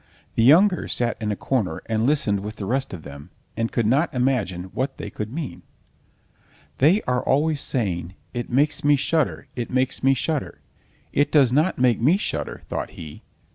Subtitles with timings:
[0.33, 3.85] the younger sat in a corner and listened with the rest of them, and could
[3.85, 5.61] not imagine what they could mean.
[6.79, 10.61] "They are always saying: 'It makes me shudder, it makes me shudder!'
[11.13, 13.21] It does not make me shudder," thought he.